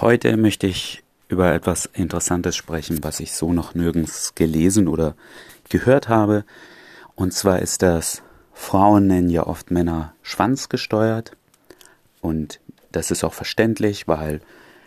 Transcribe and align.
Heute 0.00 0.38
möchte 0.38 0.66
ich 0.66 1.02
über 1.28 1.52
etwas 1.52 1.84
Interessantes 1.84 2.56
sprechen, 2.56 3.04
was 3.04 3.20
ich 3.20 3.32
so 3.32 3.52
noch 3.52 3.74
nirgends 3.74 4.34
gelesen 4.34 4.88
oder 4.88 5.14
gehört 5.68 6.08
habe. 6.08 6.46
Und 7.16 7.34
zwar 7.34 7.58
ist 7.58 7.82
das, 7.82 8.22
Frauen 8.54 9.08
nennen 9.08 9.28
ja 9.28 9.46
oft 9.46 9.70
Männer 9.70 10.14
schwanzgesteuert. 10.22 11.36
Und 12.22 12.60
das 12.92 13.10
ist 13.10 13.24
auch 13.24 13.34
verständlich, 13.34 14.08
weil 14.08 14.40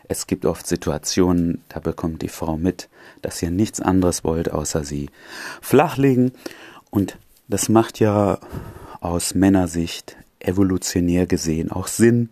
es 0.08 0.26
gibt 0.26 0.47
oft 0.47 0.65
Situationen, 0.65 1.62
da 1.70 1.80
bekommt 1.80 2.24
die 2.24 2.28
Frau 2.28 2.58
mit, 2.58 2.90
dass 3.22 3.40
ihr 3.44 3.52
nichts 3.52 3.80
anderes 3.82 4.24
wollt, 4.24 4.52
außer 4.52 4.84
sie 4.84 5.12
flachlegen. 5.62 6.32
Und 6.90 7.20
das 7.48 7.70
macht 7.70 8.00
ja 8.00 8.40
aus 9.00 9.36
Männersicht 9.36 10.18
evolutionär 10.40 11.28
gesehen 11.28 11.72
auch 11.72 11.86
Sinn. 11.86 12.30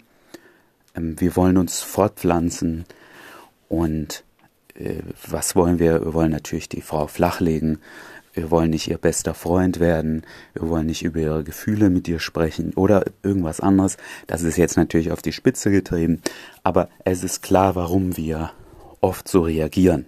Ähm, 0.96 1.20
wir 1.20 1.36
wollen 1.36 1.58
uns 1.58 1.82
fortpflanzen 1.82 2.86
und 3.70 4.24
äh, 4.76 5.02
was 5.28 5.56
wollen 5.56 5.80
wir? 5.80 6.04
Wir 6.06 6.14
wollen 6.14 6.32
natürlich 6.32 6.70
die 6.70 6.82
Frau 6.82 7.08
flachlegen. 7.08 7.80
Wir 8.34 8.50
wollen 8.50 8.70
nicht 8.70 8.88
ihr 8.88 8.98
bester 8.98 9.34
Freund 9.34 9.80
werden. 9.82 10.24
Wir 10.54 10.70
wollen 10.70 10.86
nicht 10.86 11.04
über 11.04 11.20
ihre 11.20 11.44
Gefühle 11.44 11.90
mit 11.90 12.08
ihr 12.08 12.20
sprechen 12.20 12.74
oder 12.76 13.04
irgendwas 13.24 13.60
anderes. 13.60 13.98
Das 14.28 14.42
ist 14.44 14.58
jetzt 14.58 14.78
natürlich 14.78 15.12
auf 15.12 15.22
die 15.22 15.34
Spitze 15.34 15.70
getrieben. 15.70 16.22
Aber 16.64 16.88
es 17.04 17.26
ist 17.26 17.42
klar, 17.42 17.76
warum 17.76 18.16
wir 18.16 18.52
oft 19.02 19.28
so 19.28 19.42
reagieren. 19.42 20.06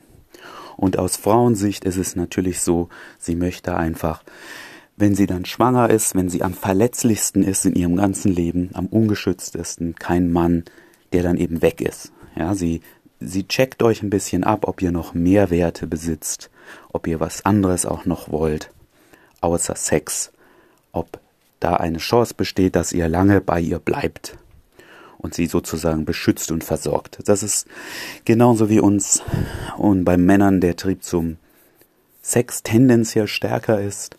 Und 0.78 0.98
aus 0.98 1.18
Frauensicht 1.18 1.84
ist 1.86 1.98
es 1.98 2.16
natürlich 2.16 2.62
so, 2.62 2.90
sie 3.20 3.36
möchte 3.36 3.76
einfach 3.76 4.24
wenn 4.96 5.16
sie 5.16 5.26
dann 5.26 5.46
schwanger 5.46 5.90
ist, 5.90 6.16
wenn 6.16 6.30
sie 6.30 6.44
am 6.44 6.54
verletzlichsten 6.54 7.44
ist 7.44 7.66
in 7.66 7.76
ihrem 7.76 7.96
ganzen 7.96 8.32
Leben, 8.32 8.70
am 8.74 8.88
ungeschütztesten, 8.88 9.96
kein 9.96 10.32
Mann, 10.32 10.64
der 11.14 11.24
dann 11.24 11.38
eben 11.38 11.62
weg 11.62 11.82
ist. 11.82 12.12
Ja, 12.36 12.54
sie, 12.56 12.82
sie 13.20 13.48
checkt 13.48 13.82
euch 13.84 14.04
ein 14.04 14.10
bisschen 14.10 14.44
ab, 14.44 14.68
ob 14.68 14.82
ihr 14.82 14.92
noch 14.92 15.14
mehr 15.14 15.50
Werte 15.50 15.88
besitzt, 15.88 16.50
ob 16.92 17.08
ihr 17.08 17.20
was 17.20 17.46
anderes 17.46 17.86
auch 17.86 18.06
noch 18.06 18.32
wollt, 18.32 18.72
außer 19.42 19.76
Sex, 19.76 20.32
ob 20.92 21.20
da 21.60 21.76
eine 21.76 21.98
Chance 21.98 22.34
besteht, 22.36 22.76
dass 22.76 22.94
ihr 22.94 23.08
lange 23.08 23.42
bei 23.42 23.60
ihr 23.60 23.80
bleibt 23.80 24.38
und 25.18 25.34
sie 25.34 25.48
sozusagen 25.48 26.06
beschützt 26.06 26.52
und 26.52 26.64
versorgt. 26.64 27.20
Das 27.26 27.42
ist 27.42 27.68
genauso 28.26 28.70
wie 28.70 28.80
uns 28.80 29.24
und 29.78 30.04
bei 30.04 30.18
Männern 30.18 30.60
der 30.62 30.76
Trieb 30.76 31.04
zum 31.04 31.38
Sex 32.22 32.64
tendenziell 32.64 33.28
stärker 33.28 33.82
ist 33.82 34.18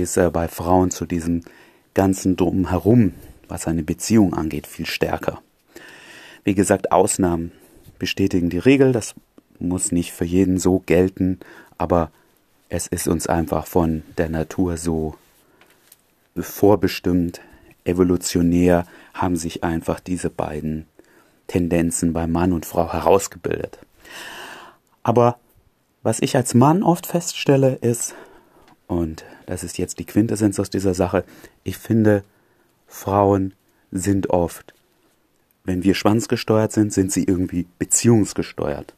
ist 0.00 0.16
er 0.16 0.30
bei 0.30 0.48
Frauen 0.48 0.90
zu 0.90 1.06
diesem 1.06 1.42
ganzen 1.94 2.36
Drumherum, 2.36 3.14
was 3.48 3.66
eine 3.66 3.82
Beziehung 3.82 4.34
angeht, 4.34 4.66
viel 4.66 4.86
stärker. 4.86 5.40
Wie 6.44 6.54
gesagt, 6.54 6.92
Ausnahmen 6.92 7.52
bestätigen 7.98 8.50
die 8.50 8.58
Regel, 8.58 8.92
das 8.92 9.14
muss 9.58 9.92
nicht 9.92 10.12
für 10.12 10.24
jeden 10.24 10.58
so 10.58 10.80
gelten, 10.84 11.40
aber 11.78 12.10
es 12.68 12.86
ist 12.86 13.08
uns 13.08 13.26
einfach 13.26 13.66
von 13.66 14.02
der 14.18 14.28
Natur 14.28 14.76
so 14.76 15.14
vorbestimmt, 16.36 17.40
evolutionär 17.84 18.86
haben 19.14 19.36
sich 19.36 19.64
einfach 19.64 20.00
diese 20.00 20.30
beiden 20.30 20.86
Tendenzen 21.46 22.12
bei 22.12 22.26
Mann 22.26 22.52
und 22.52 22.66
Frau 22.66 22.92
herausgebildet. 22.92 23.78
Aber 25.02 25.38
was 26.02 26.20
ich 26.20 26.36
als 26.36 26.54
Mann 26.54 26.82
oft 26.82 27.06
feststelle, 27.06 27.76
ist, 27.76 28.14
und 28.86 29.24
das 29.46 29.64
ist 29.64 29.78
jetzt 29.78 29.98
die 29.98 30.04
Quintessenz 30.04 30.58
aus 30.60 30.70
dieser 30.70 30.94
Sache, 30.94 31.24
ich 31.64 31.76
finde, 31.76 32.22
Frauen 32.86 33.54
sind 33.90 34.30
oft, 34.30 34.74
wenn 35.64 35.82
wir 35.82 35.94
schwanzgesteuert 35.94 36.72
sind, 36.72 36.92
sind 36.92 37.10
sie 37.10 37.24
irgendwie 37.24 37.66
beziehungsgesteuert. 37.78 38.94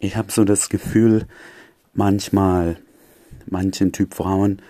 Ich 0.00 0.16
habe 0.16 0.32
so 0.32 0.44
das 0.44 0.68
Gefühl, 0.68 1.26
manchmal, 1.94 2.76
manchen 3.46 3.92
Typ 3.92 4.14
Frauen, 4.14 4.60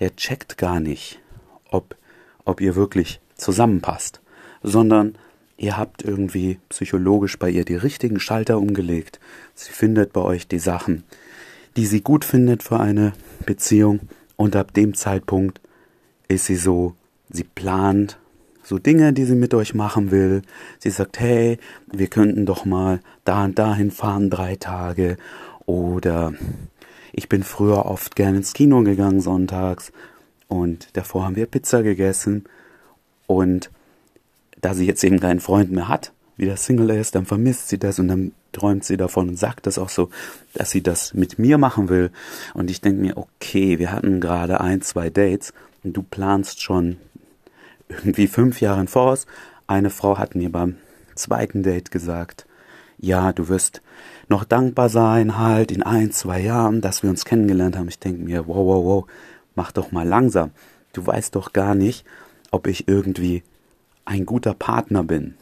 der 0.00 0.14
checkt 0.16 0.58
gar 0.58 0.80
nicht, 0.80 1.18
ob, 1.70 1.96
ob 2.44 2.60
ihr 2.60 2.76
wirklich 2.76 3.20
zusammenpasst, 3.36 4.20
sondern 4.62 5.16
ihr 5.56 5.78
habt 5.78 6.02
irgendwie 6.02 6.58
psychologisch 6.68 7.38
bei 7.38 7.48
ihr 7.48 7.64
die 7.64 7.76
richtigen 7.76 8.20
Schalter 8.20 8.58
umgelegt. 8.58 9.18
Sie 9.54 9.72
findet 9.72 10.12
bei 10.12 10.20
euch 10.20 10.46
die 10.46 10.58
Sachen, 10.58 11.04
die 11.76 11.86
sie 11.86 12.02
gut 12.02 12.24
findet 12.24 12.62
für 12.62 12.80
eine 12.80 13.12
Beziehung 13.46 14.00
und 14.36 14.56
ab 14.56 14.74
dem 14.74 14.94
Zeitpunkt 14.94 15.60
ist 16.28 16.46
sie 16.46 16.56
so, 16.56 16.94
sie 17.30 17.44
plant 17.44 18.18
so 18.62 18.78
Dinge, 18.78 19.12
die 19.12 19.24
sie 19.24 19.34
mit 19.34 19.54
euch 19.54 19.74
machen 19.74 20.10
will. 20.10 20.42
Sie 20.78 20.90
sagt, 20.90 21.18
hey, 21.18 21.58
wir 21.92 22.06
könnten 22.06 22.46
doch 22.46 22.64
mal 22.64 23.00
da 23.24 23.44
und 23.44 23.58
dahin 23.58 23.90
fahren, 23.90 24.30
drei 24.30 24.56
Tage. 24.56 25.16
Oder 25.66 26.32
ich 27.12 27.28
bin 27.28 27.42
früher 27.42 27.86
oft 27.86 28.16
gerne 28.16 28.38
ins 28.38 28.52
Kino 28.52 28.82
gegangen 28.82 29.20
sonntags 29.20 29.92
und 30.48 30.96
davor 30.96 31.24
haben 31.24 31.36
wir 31.36 31.46
Pizza 31.46 31.82
gegessen. 31.82 32.44
Und 33.26 33.70
da 34.60 34.74
sie 34.74 34.86
jetzt 34.86 35.02
eben 35.02 35.20
keinen 35.20 35.40
Freund 35.40 35.72
mehr 35.72 35.88
hat, 35.88 36.12
wieder 36.36 36.56
Single 36.56 36.90
ist, 36.90 37.14
dann 37.14 37.26
vermisst 37.26 37.68
sie 37.68 37.78
das 37.78 37.98
und 37.98 38.08
dann 38.08 38.32
träumt 38.52 38.84
sie 38.84 38.96
davon 38.96 39.28
und 39.28 39.38
sagt 39.38 39.66
das 39.66 39.78
auch 39.78 39.88
so, 39.88 40.10
dass 40.54 40.70
sie 40.70 40.82
das 40.82 41.14
mit 41.14 41.38
mir 41.38 41.58
machen 41.58 41.88
will. 41.88 42.10
Und 42.54 42.70
ich 42.70 42.80
denke 42.80 43.00
mir, 43.00 43.16
okay, 43.16 43.78
wir 43.78 43.92
hatten 43.92 44.20
gerade 44.20 44.60
ein, 44.60 44.82
zwei 44.82 45.10
Dates 45.10 45.52
und 45.82 45.96
du 45.96 46.02
planst 46.02 46.60
schon 46.60 46.96
irgendwie 47.88 48.26
fünf 48.26 48.60
Jahre 48.60 48.80
im 48.80 48.88
Voraus. 48.88 49.26
Eine 49.66 49.90
Frau 49.90 50.18
hat 50.18 50.34
mir 50.34 50.50
beim 50.50 50.76
zweiten 51.14 51.62
Date 51.62 51.90
gesagt, 51.90 52.46
ja, 52.98 53.32
du 53.32 53.48
wirst 53.48 53.82
noch 54.28 54.44
dankbar 54.44 54.88
sein, 54.88 55.38
halt 55.38 55.72
in 55.72 55.82
ein, 55.82 56.12
zwei 56.12 56.40
Jahren, 56.40 56.80
dass 56.80 57.02
wir 57.02 57.10
uns 57.10 57.24
kennengelernt 57.24 57.76
haben. 57.76 57.88
Ich 57.88 57.98
denke 57.98 58.22
mir, 58.22 58.46
wow, 58.46 58.56
wow, 58.56 58.84
wow, 58.84 59.04
mach 59.54 59.72
doch 59.72 59.92
mal 59.92 60.06
langsam. 60.06 60.52
Du 60.92 61.06
weißt 61.06 61.34
doch 61.34 61.52
gar 61.52 61.74
nicht, 61.74 62.06
ob 62.50 62.66
ich 62.66 62.88
irgendwie 62.88 63.42
ein 64.04 64.26
guter 64.26 64.54
Partner 64.54 65.04
bin. 65.04 65.34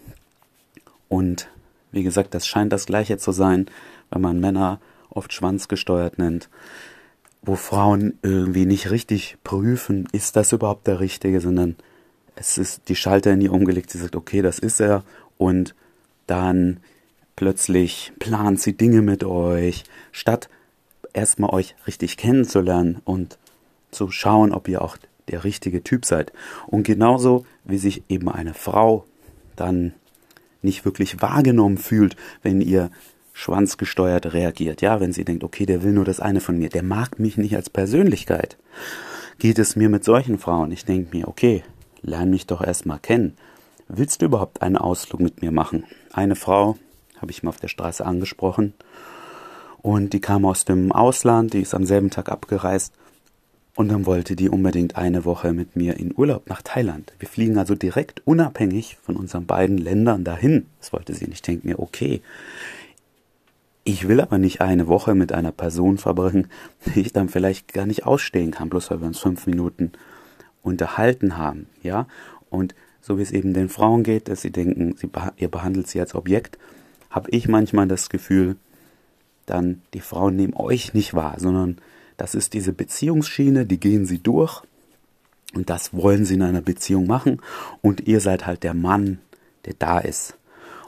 Und 1.10 1.48
wie 1.92 2.04
gesagt, 2.04 2.32
das 2.32 2.46
scheint 2.46 2.72
das 2.72 2.86
gleiche 2.86 3.18
zu 3.18 3.32
sein, 3.32 3.66
wenn 4.10 4.22
man 4.22 4.40
Männer 4.40 4.80
oft 5.10 5.32
schwanzgesteuert 5.34 6.18
nennt, 6.18 6.48
wo 7.42 7.56
Frauen 7.56 8.18
irgendwie 8.22 8.64
nicht 8.64 8.90
richtig 8.90 9.36
prüfen, 9.44 10.08
ist 10.12 10.36
das 10.36 10.52
überhaupt 10.52 10.86
der 10.86 11.00
Richtige, 11.00 11.40
sondern 11.40 11.76
es 12.36 12.58
ist 12.58 12.88
die 12.88 12.96
Schalter 12.96 13.32
in 13.32 13.40
ihr 13.40 13.52
umgelegt, 13.52 13.90
sie 13.90 13.98
sagt, 13.98 14.14
okay, 14.14 14.40
das 14.40 14.58
ist 14.58 14.80
er 14.80 15.02
und 15.36 15.74
dann 16.26 16.78
plötzlich 17.34 18.12
plant 18.20 18.60
sie 18.60 18.76
Dinge 18.76 19.02
mit 19.02 19.24
euch, 19.24 19.84
statt 20.12 20.48
erstmal 21.12 21.50
euch 21.50 21.74
richtig 21.88 22.16
kennenzulernen 22.16 23.00
und 23.04 23.36
zu 23.90 24.12
schauen, 24.12 24.52
ob 24.52 24.68
ihr 24.68 24.82
auch 24.82 24.96
der 25.28 25.42
richtige 25.42 25.82
Typ 25.82 26.04
seid. 26.04 26.32
Und 26.68 26.84
genauso 26.84 27.44
wie 27.64 27.78
sich 27.78 28.04
eben 28.08 28.28
eine 28.28 28.54
Frau 28.54 29.06
dann 29.56 29.92
nicht 30.62 30.84
wirklich 30.84 31.20
wahrgenommen 31.22 31.78
fühlt, 31.78 32.16
wenn 32.42 32.60
ihr 32.60 32.90
schwanzgesteuert 33.32 34.32
reagiert. 34.32 34.82
Ja, 34.82 35.00
wenn 35.00 35.12
sie 35.12 35.24
denkt, 35.24 35.44
okay, 35.44 35.66
der 35.66 35.82
will 35.82 35.92
nur 35.92 36.04
das 36.04 36.20
eine 36.20 36.40
von 36.40 36.58
mir, 36.58 36.68
der 36.68 36.82
mag 36.82 37.18
mich 37.18 37.36
nicht 37.36 37.56
als 37.56 37.70
Persönlichkeit. 37.70 38.56
Geht 39.38 39.58
es 39.58 39.76
mir 39.76 39.88
mit 39.88 40.04
solchen 40.04 40.38
Frauen? 40.38 40.70
Ich 40.72 40.84
denke 40.84 41.16
mir, 41.16 41.28
okay, 41.28 41.62
lern 42.02 42.30
mich 42.30 42.46
doch 42.46 42.62
erstmal 42.62 42.98
kennen. 42.98 43.36
Willst 43.88 44.20
du 44.20 44.26
überhaupt 44.26 44.62
einen 44.62 44.76
Ausflug 44.76 45.20
mit 45.20 45.40
mir 45.42 45.50
machen? 45.50 45.84
Eine 46.12 46.36
Frau 46.36 46.76
habe 47.20 47.30
ich 47.30 47.42
mal 47.42 47.50
auf 47.50 47.60
der 47.60 47.68
Straße 47.68 48.04
angesprochen 48.04 48.74
und 49.82 50.12
die 50.12 50.20
kam 50.20 50.44
aus 50.44 50.64
dem 50.64 50.92
Ausland, 50.92 51.54
die 51.54 51.60
ist 51.60 51.74
am 51.74 51.86
selben 51.86 52.10
Tag 52.10 52.28
abgereist 52.28 52.92
und 53.80 53.88
dann 53.88 54.04
wollte 54.04 54.36
die 54.36 54.50
unbedingt 54.50 54.96
eine 54.96 55.24
Woche 55.24 55.54
mit 55.54 55.74
mir 55.74 55.96
in 55.96 56.12
Urlaub 56.14 56.50
nach 56.50 56.60
Thailand. 56.60 57.14
Wir 57.18 57.26
fliegen 57.26 57.56
also 57.56 57.74
direkt 57.74 58.20
unabhängig 58.26 58.98
von 59.00 59.16
unseren 59.16 59.46
beiden 59.46 59.78
Ländern 59.78 60.22
dahin. 60.22 60.66
Das 60.80 60.92
wollte 60.92 61.14
sie 61.14 61.24
nicht. 61.24 61.36
Ich 61.36 61.42
denke 61.42 61.66
mir, 61.66 61.78
okay, 61.78 62.20
ich 63.82 64.06
will 64.06 64.20
aber 64.20 64.36
nicht 64.36 64.60
eine 64.60 64.86
Woche 64.86 65.14
mit 65.14 65.32
einer 65.32 65.50
Person 65.50 65.96
verbringen, 65.96 66.48
die 66.94 67.00
ich 67.00 67.14
dann 67.14 67.30
vielleicht 67.30 67.72
gar 67.72 67.86
nicht 67.86 68.04
ausstehen 68.04 68.50
kann, 68.50 68.68
bloß 68.68 68.90
weil 68.90 69.00
wir 69.00 69.06
uns 69.06 69.18
fünf 69.18 69.46
Minuten 69.46 69.92
unterhalten 70.62 71.38
haben, 71.38 71.66
ja. 71.82 72.06
Und 72.50 72.74
so 73.00 73.16
wie 73.16 73.22
es 73.22 73.32
eben 73.32 73.54
den 73.54 73.70
Frauen 73.70 74.02
geht, 74.02 74.28
dass 74.28 74.42
sie 74.42 74.50
denken, 74.50 74.94
sie, 74.98 75.08
ihr 75.38 75.48
behandelt 75.48 75.88
sie 75.88 76.00
als 76.00 76.14
Objekt, 76.14 76.58
habe 77.08 77.30
ich 77.30 77.48
manchmal 77.48 77.88
das 77.88 78.10
Gefühl, 78.10 78.56
dann 79.46 79.80
die 79.94 80.00
Frauen 80.00 80.36
nehmen 80.36 80.52
euch 80.54 80.92
nicht 80.92 81.14
wahr, 81.14 81.36
sondern 81.38 81.78
das 82.20 82.34
ist 82.34 82.52
diese 82.52 82.74
Beziehungsschiene, 82.74 83.64
die 83.64 83.80
gehen 83.80 84.04
sie 84.04 84.18
durch 84.18 84.62
und 85.54 85.70
das 85.70 85.94
wollen 85.94 86.26
sie 86.26 86.34
in 86.34 86.42
einer 86.42 86.60
Beziehung 86.60 87.06
machen 87.06 87.40
und 87.80 88.06
ihr 88.06 88.20
seid 88.20 88.44
halt 88.44 88.62
der 88.62 88.74
Mann, 88.74 89.20
der 89.64 89.72
da 89.78 89.98
ist. 89.98 90.36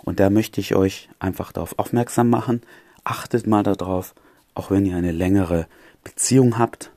Und 0.05 0.20
da 0.20 0.29
möchte 0.29 0.61
ich 0.61 0.75
euch 0.75 1.08
einfach 1.20 1.50
darauf 1.50 1.79
aufmerksam 1.79 2.29
machen. 2.29 2.61
Achtet 3.02 3.46
mal 3.46 3.62
darauf, 3.62 4.14
auch 4.52 4.70
wenn 4.70 4.84
ihr 4.84 4.94
eine 4.94 5.11
längere 5.11 5.67
Beziehung 6.05 6.58
habt, 6.58 6.90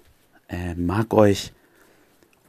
äh, 0.50 0.76
mag 0.76 1.14
euch 1.14 1.54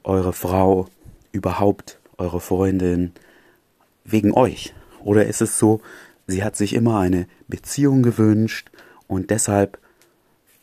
eure 0.02 0.32
Frau 0.32 0.88
überhaupt, 1.30 2.00
eure 2.18 2.40
Freundin 2.40 3.12
wegen 4.04 4.32
euch? 4.32 4.74
Oder 5.04 5.26
ist 5.26 5.40
es 5.40 5.56
so, 5.56 5.80
sie 6.26 6.42
hat 6.42 6.56
sich 6.56 6.72
immer 6.72 6.98
eine 6.98 7.28
Beziehung 7.46 8.02
gewünscht 8.02 8.72
und 9.06 9.30
deshalb 9.30 9.78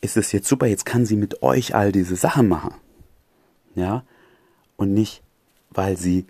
ist 0.04 0.18
es 0.18 0.32
jetzt 0.32 0.48
super, 0.48 0.66
jetzt 0.66 0.84
kann 0.84 1.06
sie 1.06 1.16
mit 1.16 1.42
euch 1.42 1.74
all 1.74 1.90
diese 1.90 2.14
Sachen 2.14 2.46
machen. 2.46 2.74
Ja? 3.74 4.04
Und 4.76 4.92
nicht, 4.92 5.22
weil 5.70 5.96
sie 5.96 6.26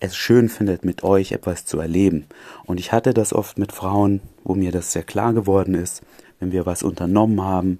es 0.00 0.16
schön 0.16 0.48
findet, 0.48 0.84
mit 0.84 1.04
euch 1.04 1.30
etwas 1.30 1.64
zu 1.64 1.78
erleben. 1.78 2.26
Und 2.64 2.80
ich 2.80 2.92
hatte 2.92 3.14
das 3.14 3.32
oft 3.32 3.58
mit 3.58 3.70
Frauen, 3.70 4.20
wo 4.42 4.56
mir 4.56 4.72
das 4.72 4.92
sehr 4.92 5.04
klar 5.04 5.32
geworden 5.32 5.74
ist, 5.74 6.02
wenn 6.40 6.50
wir 6.50 6.66
was 6.66 6.82
unternommen 6.82 7.40
haben. 7.40 7.78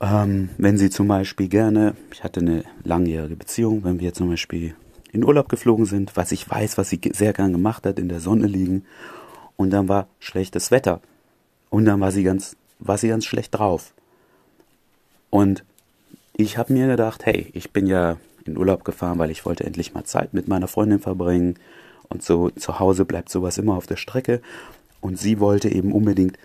Ähm, 0.00 0.50
wenn 0.58 0.76
sie 0.76 0.90
zum 0.90 1.08
Beispiel 1.08 1.48
gerne, 1.48 1.96
ich 2.12 2.22
hatte 2.22 2.40
eine 2.40 2.64
langjährige 2.82 3.36
Beziehung, 3.36 3.82
wenn 3.82 3.98
wir 3.98 4.12
zum 4.12 4.28
Beispiel 4.28 4.76
in 5.10 5.24
Urlaub 5.24 5.48
geflogen 5.48 5.86
sind, 5.86 6.16
was 6.16 6.32
ich 6.32 6.48
weiß, 6.48 6.76
was 6.76 6.90
sie 6.90 7.00
sehr 7.12 7.32
gern 7.32 7.52
gemacht 7.52 7.86
hat, 7.86 7.98
in 7.98 8.10
der 8.10 8.20
Sonne 8.20 8.46
liegen, 8.46 8.84
und 9.56 9.70
dann 9.70 9.88
war 9.88 10.08
schlechtes 10.18 10.70
Wetter. 10.70 11.00
Und 11.70 11.86
dann 11.86 12.00
war 12.00 12.10
sie 12.10 12.24
ganz 12.24 12.56
war 12.78 12.98
sie 12.98 13.08
ganz 13.08 13.24
schlecht 13.24 13.54
drauf. 13.54 13.92
Und 15.30 15.64
ich 16.36 16.58
habe 16.58 16.72
mir 16.72 16.86
gedacht, 16.86 17.26
hey, 17.26 17.50
ich 17.54 17.72
bin 17.72 17.86
ja 17.86 18.16
in 18.44 18.56
Urlaub 18.56 18.84
gefahren, 18.84 19.18
weil 19.18 19.30
ich 19.30 19.46
wollte 19.46 19.64
endlich 19.64 19.94
mal 19.94 20.04
Zeit 20.04 20.34
mit 20.34 20.48
meiner 20.48 20.68
Freundin 20.68 21.00
verbringen. 21.00 21.56
Und 22.08 22.22
so 22.22 22.50
zu 22.50 22.78
Hause 22.78 23.04
bleibt 23.04 23.30
sowas 23.30 23.58
immer 23.58 23.76
auf 23.76 23.86
der 23.86 23.96
Strecke. 23.96 24.40
Und 25.00 25.18
sie 25.18 25.40
wollte 25.40 25.68
eben 25.68 25.92
unbedingt 25.92 26.38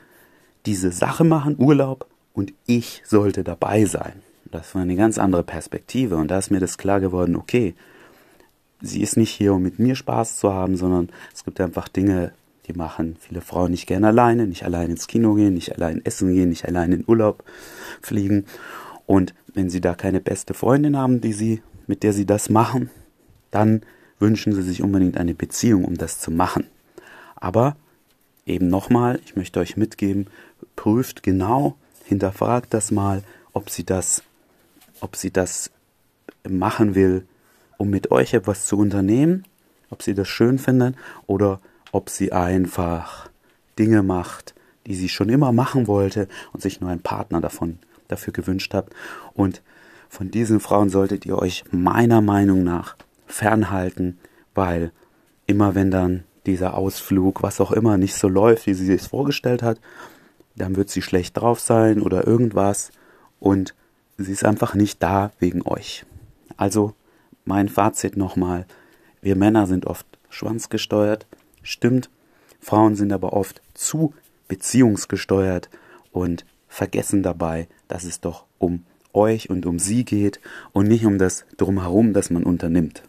diese 0.65 0.91
Sache 0.91 1.23
machen, 1.23 1.55
Urlaub, 1.57 2.07
und 2.33 2.53
ich 2.65 3.01
sollte 3.05 3.43
dabei 3.43 3.85
sein. 3.85 4.21
Das 4.51 4.73
war 4.75 4.81
eine 4.81 4.95
ganz 4.95 5.17
andere 5.17 5.43
Perspektive. 5.43 6.15
Und 6.15 6.29
da 6.29 6.37
ist 6.37 6.51
mir 6.51 6.59
das 6.59 6.77
klar 6.77 6.99
geworden, 6.99 7.35
okay, 7.35 7.75
sie 8.81 9.01
ist 9.01 9.17
nicht 9.17 9.31
hier, 9.31 9.53
um 9.53 9.61
mit 9.61 9.79
mir 9.79 9.95
Spaß 9.95 10.37
zu 10.37 10.53
haben, 10.53 10.77
sondern 10.77 11.09
es 11.33 11.43
gibt 11.43 11.59
einfach 11.59 11.87
Dinge, 11.87 12.31
die 12.69 12.77
machen 12.77 13.17
viele 13.19 13.41
Frauen 13.41 13.71
nicht 13.71 13.87
gerne 13.87 14.07
alleine, 14.07 14.45
nicht 14.47 14.63
allein 14.63 14.91
ins 14.91 15.07
Kino 15.07 15.33
gehen, 15.33 15.55
nicht 15.55 15.75
allein 15.75 16.05
essen 16.05 16.33
gehen, 16.33 16.49
nicht 16.49 16.65
allein 16.65 16.91
in 16.91 17.03
Urlaub 17.07 17.43
fliegen. 18.01 18.45
Und 19.07 19.33
wenn 19.53 19.69
sie 19.69 19.81
da 19.81 19.95
keine 19.95 20.21
beste 20.21 20.53
Freundin 20.53 20.95
haben, 20.95 21.19
die 21.19 21.33
sie, 21.33 21.61
mit 21.87 22.03
der 22.03 22.13
sie 22.13 22.27
das 22.27 22.49
machen, 22.49 22.91
dann 23.49 23.81
wünschen 24.19 24.53
sie 24.53 24.61
sich 24.61 24.83
unbedingt 24.83 25.17
eine 25.17 25.33
Beziehung, 25.33 25.83
um 25.83 25.97
das 25.97 26.19
zu 26.19 26.29
machen. 26.29 26.65
Aber 27.35 27.75
eben 28.45 28.67
nochmal, 28.67 29.19
ich 29.25 29.35
möchte 29.35 29.59
euch 29.59 29.75
mitgeben, 29.75 30.27
prüft 30.75 31.23
genau, 31.23 31.75
hinterfragt 32.05 32.73
das 32.73 32.91
mal, 32.91 33.23
ob 33.53 33.71
sie 33.71 33.83
das, 33.83 34.21
ob 34.99 35.15
sie 35.15 35.31
das 35.31 35.71
machen 36.47 36.93
will, 36.93 37.25
um 37.77 37.89
mit 37.89 38.11
euch 38.11 38.33
etwas 38.35 38.67
zu 38.67 38.77
unternehmen, 38.77 39.45
ob 39.89 40.03
sie 40.03 40.13
das 40.13 40.27
schön 40.27 40.59
findet 40.59 40.95
oder 41.25 41.59
ob 41.91 42.09
sie 42.09 42.31
einfach 42.31 43.29
Dinge 43.77 44.03
macht, 44.03 44.53
die 44.85 44.95
sie 44.95 45.09
schon 45.09 45.29
immer 45.29 45.51
machen 45.51 45.87
wollte 45.87 46.27
und 46.53 46.61
sich 46.61 46.81
nur 46.81 46.89
einen 46.89 47.01
Partner 47.01 47.41
davon 47.41 47.79
dafür 48.07 48.33
gewünscht 48.33 48.73
hat. 48.73 48.89
Und 49.33 49.61
von 50.09 50.31
diesen 50.31 50.59
Frauen 50.59 50.89
solltet 50.89 51.25
ihr 51.25 51.37
euch 51.37 51.63
meiner 51.71 52.21
Meinung 52.21 52.63
nach 52.63 52.95
fernhalten, 53.27 54.17
weil 54.55 54.91
immer 55.45 55.75
wenn 55.75 55.91
dann 55.91 56.23
dieser 56.45 56.73
Ausflug, 56.73 57.43
was 57.43 57.61
auch 57.61 57.71
immer, 57.71 57.97
nicht 57.97 58.15
so 58.15 58.27
läuft, 58.27 58.65
wie 58.65 58.73
sie 58.73 58.85
sich 58.85 59.03
vorgestellt 59.03 59.61
hat, 59.61 59.79
dann 60.55 60.75
wird 60.75 60.89
sie 60.89 61.01
schlecht 61.01 61.37
drauf 61.37 61.59
sein 61.59 62.01
oder 62.01 62.25
irgendwas 62.25 62.91
und 63.39 63.75
sie 64.17 64.31
ist 64.31 64.43
einfach 64.43 64.73
nicht 64.73 65.01
da 65.01 65.31
wegen 65.39 65.61
euch. 65.65 66.05
Also 66.57 66.93
mein 67.45 67.69
Fazit 67.69 68.17
nochmal, 68.17 68.65
wir 69.21 69.35
Männer 69.35 69.67
sind 69.67 69.85
oft 69.85 70.05
schwanzgesteuert, 70.29 71.27
Stimmt, 71.61 72.09
Frauen 72.59 72.95
sind 72.95 73.11
aber 73.11 73.33
oft 73.33 73.61
zu 73.73 74.13
beziehungsgesteuert 74.47 75.69
und 76.11 76.45
vergessen 76.67 77.23
dabei, 77.23 77.67
dass 77.87 78.03
es 78.03 78.19
doch 78.19 78.45
um 78.57 78.85
euch 79.13 79.49
und 79.49 79.65
um 79.65 79.79
sie 79.79 80.05
geht 80.05 80.39
und 80.71 80.87
nicht 80.87 81.05
um 81.05 81.17
das 81.17 81.45
drumherum, 81.57 82.13
das 82.13 82.29
man 82.29 82.43
unternimmt. 82.43 83.03